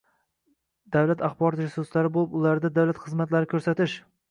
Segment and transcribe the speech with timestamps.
[0.95, 3.99] davlat axborot resurslari bo‘lib, ularda davlat xizmatlari ko‘rsatish